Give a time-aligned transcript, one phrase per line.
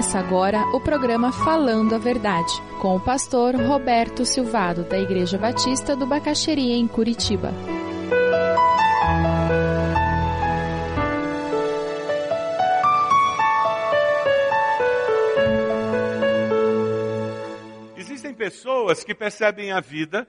[0.00, 5.94] Começa agora o programa Falando a Verdade, com o pastor Roberto Silvado, da Igreja Batista
[5.94, 7.52] do Bacaxeria, em Curitiba.
[17.94, 20.26] Existem pessoas que percebem a vida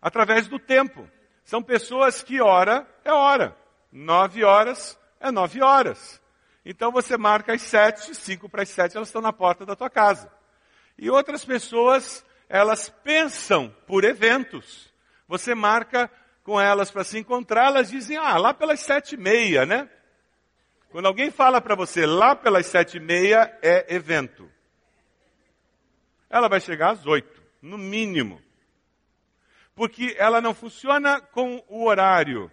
[0.00, 1.06] através do tempo.
[1.44, 3.54] São pessoas que hora é hora.
[3.92, 6.21] Nove horas é nove horas.
[6.64, 9.90] Então você marca às sete, cinco para as sete, elas estão na porta da tua
[9.90, 10.32] casa.
[10.96, 14.92] E outras pessoas, elas pensam por eventos.
[15.26, 16.10] Você marca
[16.44, 19.88] com elas para se encontrar, elas dizem, ah, lá pelas sete e meia, né?
[20.90, 24.50] Quando alguém fala para você lá pelas sete e meia, é evento.
[26.28, 28.42] Ela vai chegar às oito, no mínimo.
[29.74, 32.50] Porque ela não funciona com o horário.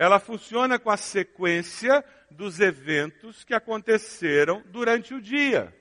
[0.00, 5.76] Ela funciona com a sequência dos eventos que aconteceram durante o dia.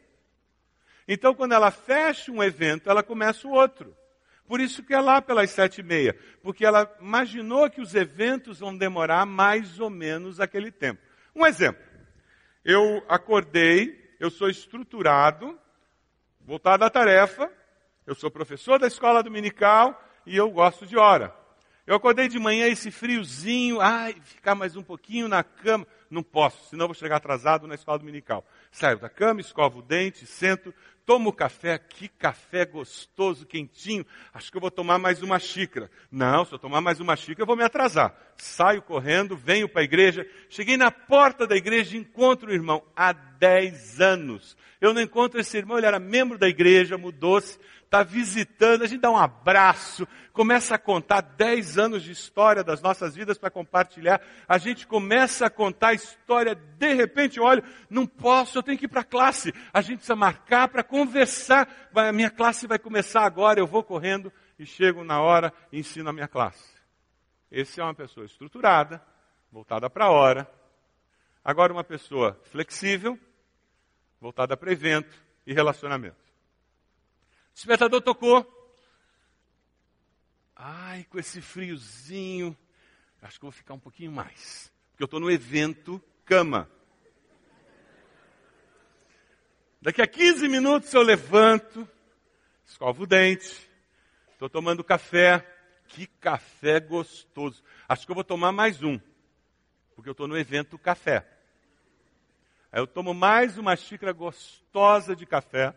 [1.08, 3.95] Então, quando ela fecha um evento, ela começa o outro.
[4.45, 8.59] Por isso que é lá pelas sete e meia, porque ela imaginou que os eventos
[8.59, 11.02] vão demorar mais ou menos aquele tempo.
[11.33, 11.81] Um exemplo.
[12.66, 15.58] Eu acordei, eu sou estruturado,
[16.42, 17.50] voltado à tarefa,
[18.06, 21.39] eu sou professor da escola dominical e eu gosto de hora.
[21.90, 25.88] Eu acordei de manhã esse friozinho, ai, ficar mais um pouquinho na cama.
[26.08, 28.45] Não posso, senão vou chegar atrasado na escola dominical.
[28.70, 30.72] Saio da cama, escovo o dente, sento,
[31.04, 31.80] tomo café.
[31.80, 34.06] Que café gostoso, quentinho.
[34.32, 35.90] Acho que eu vou tomar mais uma xícara.
[36.12, 38.16] Não, se eu tomar mais uma xícara, eu vou me atrasar.
[38.38, 40.28] Saio correndo, venho para a igreja.
[40.48, 44.56] Cheguei na porta da igreja e encontro o irmão há 10 anos.
[44.80, 47.58] Eu não encontro esse irmão, ele era membro da igreja, mudou-se
[47.90, 52.84] está visitando, a gente dá um abraço, começa a contar 10 anos de história das
[52.84, 58.06] nossas vidas para compartilhar, a gente começa a contar a história, de repente, olha, não
[58.06, 62.11] posso, eu tenho que ir para a classe, a gente precisa marcar para conversar, a
[62.11, 66.14] minha classe vai começar agora, eu vou correndo e chego na hora e ensino a
[66.14, 66.77] minha classe.
[67.52, 69.04] Esse é uma pessoa estruturada,
[69.52, 70.48] voltada para a hora.
[71.44, 73.17] Agora uma pessoa flexível,
[74.21, 75.17] voltada para evento
[75.48, 76.29] e relacionamento.
[77.59, 78.47] Despertador tocou.
[80.55, 82.58] Ai, com esse friozinho,
[83.21, 84.71] acho que vou ficar um pouquinho mais.
[84.92, 86.71] Porque eu estou no evento cama.
[89.81, 91.86] Daqui a 15 minutos eu levanto,
[92.65, 93.70] escovo o dente,
[94.31, 95.45] estou tomando café.
[95.89, 97.61] Que café gostoso.
[97.89, 98.97] Acho que eu vou tomar mais um,
[99.95, 101.27] porque eu estou no evento café.
[102.71, 105.76] Aí eu tomo mais uma xícara gostosa de café,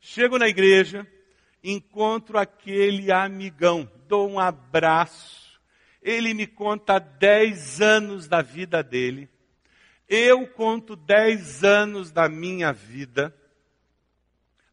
[0.00, 1.06] chego na igreja,
[1.62, 5.60] encontro aquele amigão, dou um abraço.
[6.02, 9.28] Ele me conta 10 anos da vida dele.
[10.08, 13.34] Eu conto 10 anos da minha vida.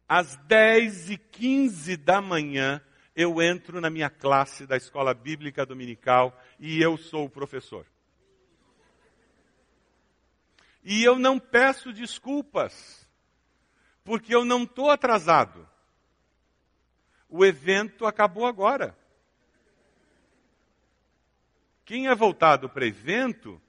[0.08, 2.80] Às 10 e 15 da manhã,
[3.14, 7.84] eu entro na minha classe da escola bíblica dominical e eu sou o professor.
[10.84, 13.10] E eu não peço desculpas,
[14.04, 15.68] porque eu não estou atrasado.
[17.28, 18.96] O evento acabou agora.
[21.84, 23.60] Quem é voltado para evento,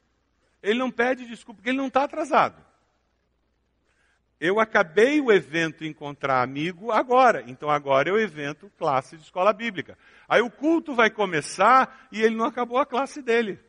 [0.62, 2.66] ele não pede desculpa, porque ele não está atrasado.
[4.40, 9.52] Eu acabei o evento encontrar amigo agora, então agora é o evento classe de escola
[9.52, 9.98] bíblica.
[10.28, 13.60] Aí o culto vai começar e ele não acabou a classe dele,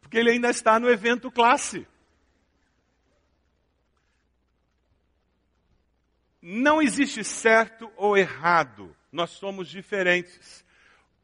[0.00, 1.86] porque ele ainda está no evento classe.
[6.40, 10.64] Não existe certo ou errado nós somos diferentes.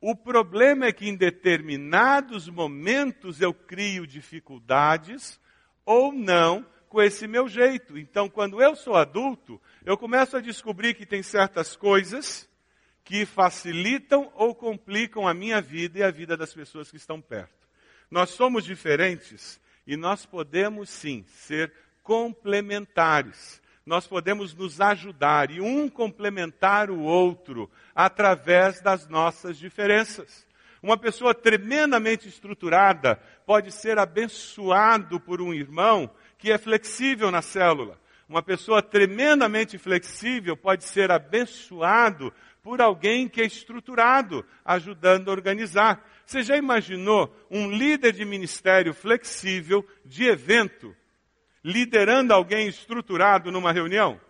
[0.00, 5.38] O problema é que em determinados momentos eu crio dificuldades
[5.84, 7.98] ou não com esse meu jeito.
[7.98, 12.48] Então, quando eu sou adulto, eu começo a descobrir que tem certas coisas
[13.04, 17.68] que facilitam ou complicam a minha vida e a vida das pessoas que estão perto.
[18.08, 21.72] Nós somos diferentes e nós podemos sim ser
[22.04, 30.46] complementares nós podemos nos ajudar e um complementar o outro através das nossas diferenças.
[30.82, 37.98] Uma pessoa tremendamente estruturada pode ser abençoado por um irmão que é flexível na célula.
[38.28, 46.06] Uma pessoa tremendamente flexível pode ser abençoado por alguém que é estruturado, ajudando a organizar.
[46.24, 50.94] Você já imaginou um líder de ministério flexível de evento
[51.62, 54.20] liderando alguém estruturado numa reunião?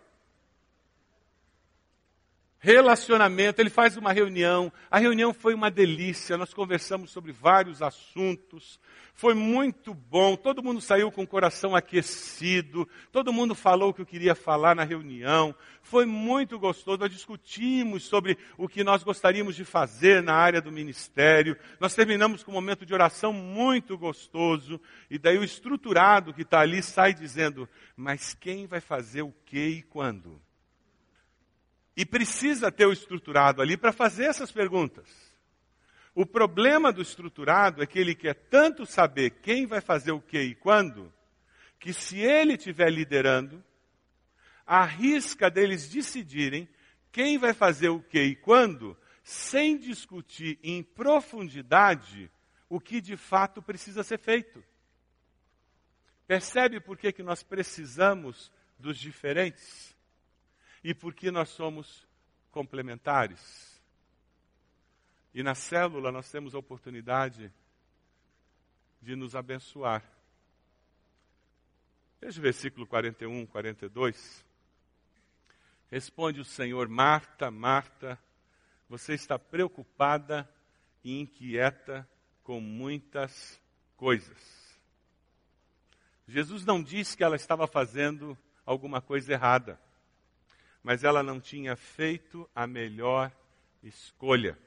[2.60, 3.60] Relacionamento.
[3.60, 4.70] Ele faz uma reunião.
[4.90, 6.36] A reunião foi uma delícia.
[6.36, 8.78] Nós conversamos sobre vários assuntos.
[9.14, 10.36] Foi muito bom.
[10.36, 12.86] Todo mundo saiu com o coração aquecido.
[13.10, 15.54] Todo mundo falou o que eu queria falar na reunião.
[15.82, 16.98] Foi muito gostoso.
[16.98, 21.56] Nós discutimos sobre o que nós gostaríamos de fazer na área do ministério.
[21.80, 24.80] Nós terminamos com um momento de oração muito gostoso.
[25.10, 29.66] E daí o estruturado que está ali sai dizendo: Mas quem vai fazer o que
[29.66, 30.40] e quando?
[31.96, 35.08] E precisa ter o estruturado ali para fazer essas perguntas.
[36.14, 40.40] O problema do estruturado é que ele quer tanto saber quem vai fazer o que
[40.40, 41.12] e quando,
[41.78, 43.62] que se ele estiver liderando,
[44.66, 46.68] arrisca deles decidirem
[47.12, 52.30] quem vai fazer o que e quando, sem discutir em profundidade
[52.68, 54.62] o que de fato precisa ser feito.
[56.26, 59.96] Percebe por que, que nós precisamos dos diferentes?
[60.82, 62.06] E porque nós somos
[62.50, 63.80] complementares.
[65.32, 67.52] E na célula nós temos a oportunidade
[69.00, 70.04] de nos abençoar.
[72.20, 74.44] Veja o versículo 41, 42.
[75.90, 78.18] Responde o Senhor, Marta, Marta,
[78.88, 80.48] você está preocupada
[81.02, 82.08] e inquieta
[82.42, 83.60] com muitas
[83.96, 84.60] coisas.
[86.26, 89.80] Jesus não disse que ela estava fazendo alguma coisa errada
[90.82, 93.30] mas ela não tinha feito a melhor
[93.82, 94.58] escolha.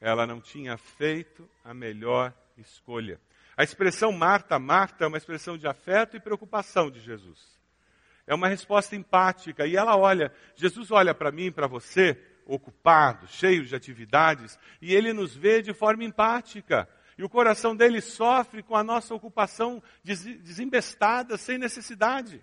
[0.00, 3.20] Ela não tinha feito a melhor escolha.
[3.56, 7.38] A expressão Marta, Marta é uma expressão de afeto e preocupação de Jesus.
[8.26, 13.64] É uma resposta empática e ela olha, Jesus olha para mim, para você, ocupado, cheio
[13.64, 16.88] de atividades, e ele nos vê de forma empática.
[17.18, 22.42] E o coração dele sofre com a nossa ocupação desembestada, sem necessidade.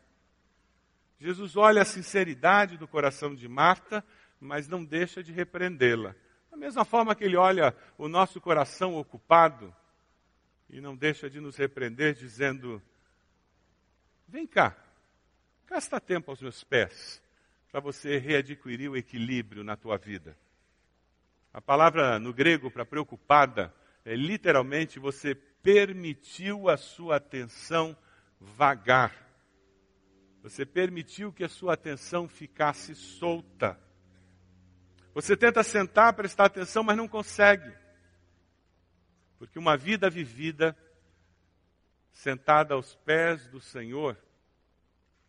[1.20, 4.04] Jesus olha a sinceridade do coração de Marta,
[4.40, 6.16] mas não deixa de repreendê-la.
[6.52, 9.74] Da mesma forma que ele olha o nosso coração ocupado
[10.70, 12.82] e não deixa de nos repreender, dizendo:
[14.28, 14.78] Vem cá,
[15.66, 17.22] gasta tempo aos meus pés,
[17.72, 20.38] para você readquirir o equilíbrio na tua vida.
[21.52, 23.74] A palavra no grego para preocupada
[24.06, 27.98] é literalmente você permitiu a sua atenção
[28.40, 29.27] vagar
[30.50, 33.78] você permitiu que a sua atenção ficasse solta.
[35.14, 37.70] Você tenta sentar, prestar atenção, mas não consegue.
[39.38, 40.78] Porque uma vida vivida,
[42.14, 44.18] sentada aos pés do Senhor,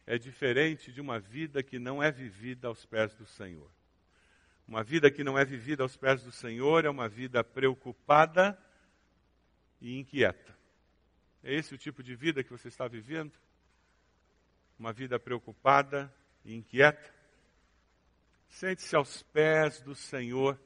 [0.06, 3.70] é diferente de uma vida que não é vivida aos pés do Senhor.
[4.66, 8.56] Uma vida que não é vivida aos pés do Senhor é uma vida preocupada
[9.80, 10.56] e inquieta.
[11.42, 13.32] É esse o tipo de vida que você está vivendo?
[14.78, 16.12] Uma vida preocupada
[16.44, 17.12] e inquieta?
[18.48, 20.58] Sente-se aos pés do Senhor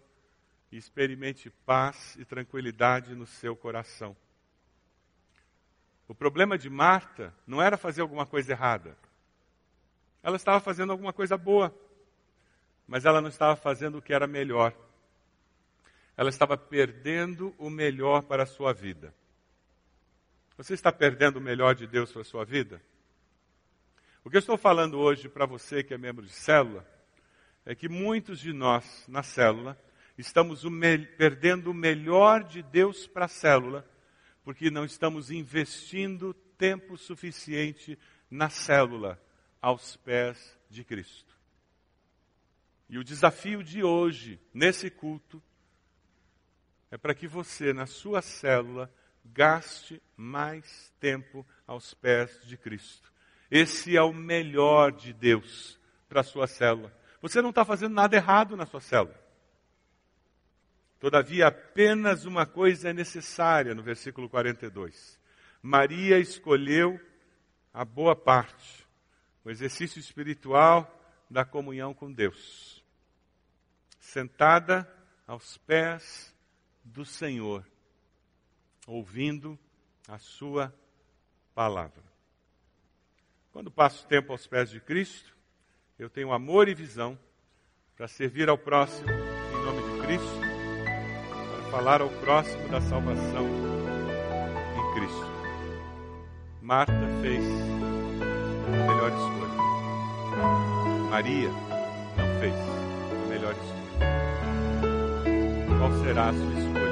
[0.70, 4.16] e experimente paz e tranquilidade no seu coração.
[6.06, 8.96] O problema de Marta não era fazer alguma coisa errada.
[10.22, 11.74] Ela estava fazendo alguma coisa boa,
[12.86, 14.74] mas ela não estava fazendo o que era melhor.
[16.16, 19.14] Ela estava perdendo o melhor para a sua vida.
[20.56, 22.80] Você está perdendo o melhor de Deus para a sua vida?
[24.24, 26.86] O que eu estou falando hoje para você que é membro de célula
[27.66, 29.76] é que muitos de nós na célula
[30.16, 30.70] estamos o
[31.18, 33.84] perdendo o melhor de Deus para a célula
[34.44, 37.98] porque não estamos investindo tempo suficiente
[38.30, 39.20] na célula
[39.60, 41.36] aos pés de Cristo.
[42.88, 45.42] E o desafio de hoje, nesse culto,
[46.92, 48.92] é para que você, na sua célula,
[49.24, 53.11] gaste mais tempo aos pés de Cristo.
[53.54, 55.78] Esse é o melhor de Deus
[56.08, 56.90] para a sua célula.
[57.20, 59.20] Você não está fazendo nada errado na sua célula.
[60.98, 65.20] Todavia, apenas uma coisa é necessária no versículo 42.
[65.60, 66.98] Maria escolheu
[67.74, 68.86] a boa parte,
[69.44, 70.90] o exercício espiritual
[71.28, 72.82] da comunhão com Deus.
[74.00, 74.90] Sentada
[75.26, 76.34] aos pés
[76.82, 77.66] do Senhor,
[78.86, 79.58] ouvindo
[80.08, 80.74] a Sua
[81.54, 82.11] palavra.
[83.52, 85.36] Quando passo tempo aos pés de Cristo,
[85.98, 87.18] eu tenho amor e visão
[87.94, 90.40] para servir ao próximo em nome de Cristo,
[91.28, 93.46] para falar ao próximo da salvação
[94.74, 95.30] em Cristo.
[96.62, 97.44] Marta fez
[98.66, 99.52] a melhor escolha.
[101.10, 101.50] Maria
[102.16, 103.82] não fez a melhor escolha.
[105.78, 106.91] Qual será a sua escolha?